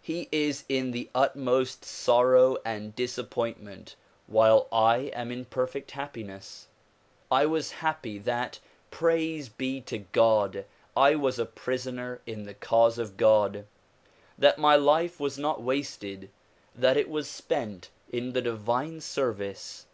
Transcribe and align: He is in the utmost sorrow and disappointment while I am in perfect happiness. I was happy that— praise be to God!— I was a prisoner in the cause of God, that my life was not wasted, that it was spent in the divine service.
He 0.00 0.26
is 0.32 0.64
in 0.70 0.92
the 0.92 1.10
utmost 1.14 1.84
sorrow 1.84 2.56
and 2.64 2.96
disappointment 2.96 3.94
while 4.26 4.68
I 4.72 5.10
am 5.12 5.30
in 5.30 5.44
perfect 5.44 5.90
happiness. 5.90 6.68
I 7.30 7.44
was 7.44 7.72
happy 7.72 8.16
that— 8.20 8.58
praise 8.90 9.50
be 9.50 9.82
to 9.82 9.98
God!— 9.98 10.64
I 10.96 11.14
was 11.14 11.38
a 11.38 11.44
prisoner 11.44 12.22
in 12.24 12.44
the 12.44 12.54
cause 12.54 12.96
of 12.96 13.18
God, 13.18 13.66
that 14.38 14.56
my 14.56 14.76
life 14.76 15.20
was 15.20 15.36
not 15.36 15.62
wasted, 15.62 16.30
that 16.74 16.96
it 16.96 17.10
was 17.10 17.28
spent 17.28 17.90
in 18.10 18.32
the 18.32 18.40
divine 18.40 19.02
service. 19.02 19.84